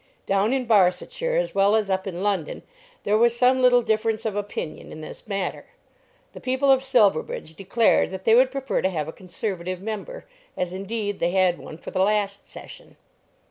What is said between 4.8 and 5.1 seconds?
in